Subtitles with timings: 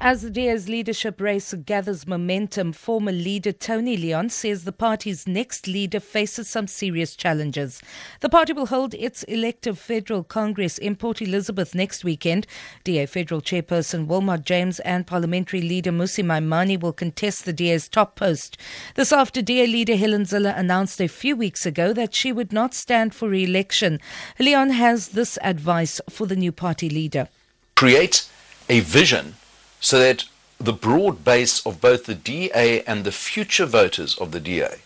[0.00, 5.68] As the DA's leadership race gathers momentum, former leader Tony Leon says the party's next
[5.68, 7.80] leader faces some serious challenges.
[8.20, 12.46] The party will hold its elective federal congress in Port Elizabeth next weekend.
[12.82, 18.16] DA federal chairperson Wilmot James and parliamentary leader Mmusi Maimane will contest the DA's top
[18.16, 18.58] post.
[18.96, 22.74] This after DA leader Helen Zille announced a few weeks ago that she would not
[22.74, 24.00] stand for re-election.
[24.40, 27.28] Leon has this advice for the new party leader.
[27.76, 28.28] Create
[28.68, 29.36] a vision
[29.84, 30.24] so that
[30.58, 34.76] the broad base of both the DA and the future voters of the DA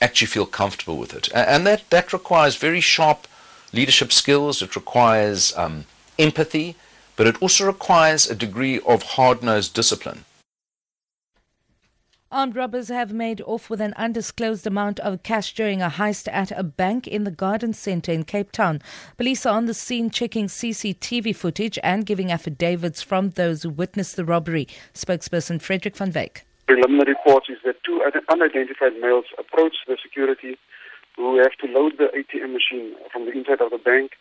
[0.00, 1.28] actually feel comfortable with it.
[1.34, 3.26] And that, that requires very sharp
[3.72, 5.86] leadership skills, it requires um,
[6.20, 6.76] empathy,
[7.16, 10.24] but it also requires a degree of hard nosed discipline.
[12.30, 16.50] Armed robbers have made off with an undisclosed amount of cash during a heist at
[16.50, 18.82] a bank in the Garden Centre in Cape Town.
[19.16, 24.16] Police are on the scene checking CCTV footage and giving affidavits from those who witnessed
[24.16, 24.68] the robbery.
[24.92, 26.42] Spokesperson Frederick van Wyk.
[26.66, 30.58] Preliminary reports is that two unidentified males approached the security
[31.16, 34.12] who have to load the ATM machine from the inside of the bank,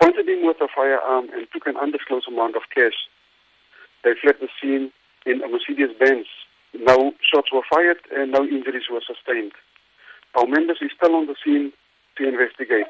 [0.00, 2.96] pointed him with a firearm and took an undisclosed amount of cash.
[4.04, 4.90] They fled the scene
[5.26, 6.26] in a Mercedes Benz
[6.80, 9.52] no shots were fired and no injuries were sustained.
[10.34, 11.72] Our members is still on the scene
[12.18, 12.86] to investigate.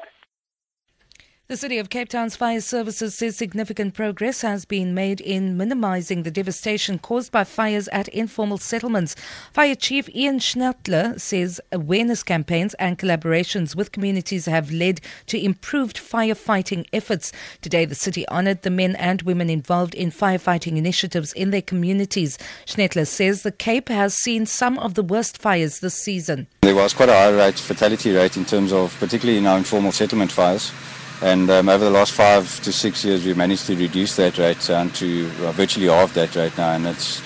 [1.49, 6.23] The City of Cape Town's fire services says significant progress has been made in minimizing
[6.23, 9.15] the devastation caused by fires at informal settlements.
[9.53, 15.95] Fire Chief Ian Schnetler says awareness campaigns and collaborations with communities have led to improved
[15.95, 17.31] firefighting efforts.
[17.61, 22.37] Today, the city honored the men and women involved in firefighting initiatives in their communities.
[22.65, 26.47] Schnetler says the Cape has seen some of the worst fires this season.
[26.59, 29.93] There was quite a high rate, fatality rate in terms of particularly in our informal
[29.93, 30.73] settlement fires.
[31.21, 34.61] And um, over the last five to six years, we've managed to reduce that rate
[34.67, 36.73] down to uh, virtually half that rate now.
[36.73, 37.21] And it's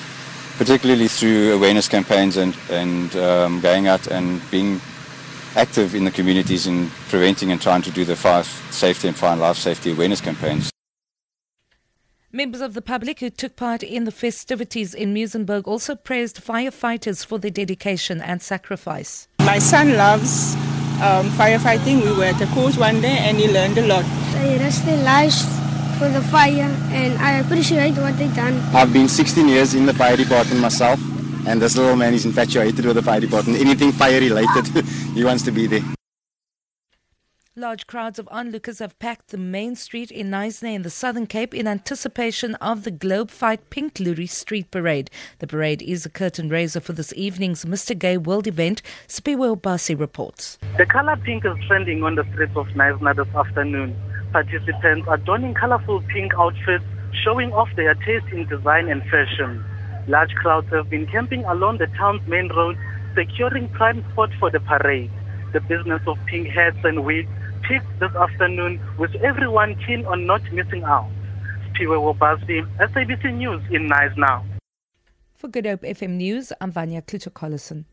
[0.57, 4.79] particularly through awareness campaigns and, and um, going out and being
[5.55, 9.33] active in the communities in preventing and trying to do the fire safety and fire
[9.33, 10.71] and life safety awareness campaigns.
[12.31, 17.25] Members of the public who took part in the festivities in Muizenberg also praised firefighters
[17.25, 19.27] for their dedication and sacrifice.
[19.39, 20.55] My son loves
[21.01, 22.03] um, firefighting.
[22.05, 24.05] We were at a course one day and he learned a lot.
[24.33, 25.43] They risked their lives
[25.97, 28.57] for the fire and I appreciate what they've done.
[28.73, 30.99] I've been 16 years in the fire department myself
[31.47, 33.59] and this little man is infatuated with the fire department.
[33.59, 34.67] Anything fire related,
[35.13, 35.83] he wants to be there.
[37.57, 41.53] Large crowds of onlookers have packed the main street in Knysna in the Southern Cape
[41.53, 45.11] in anticipation of the Globe Fight Pink Loerie Street Parade.
[45.39, 47.99] The parade is a curtain raiser for this evening's Mr.
[47.99, 48.81] Gay World event.
[49.09, 50.59] Spiwe Basi reports.
[50.77, 53.97] The color pink is trending on the streets of Knysna this afternoon.
[54.31, 56.85] Participants are donning colorful pink outfits,
[57.21, 59.61] showing off their taste in design and fashion.
[60.07, 62.77] Large crowds have been camping along the town's main road,
[63.13, 65.11] securing prime spot for the parade.
[65.51, 67.27] The business of pink hats and wigs
[67.99, 71.09] this afternoon with everyone keen on not missing out.
[71.69, 74.43] Spiwe Wobasi, SABC News in Knysna.
[75.35, 77.85] For Good Hope FM News, I'm Vanya Kluter-Collison.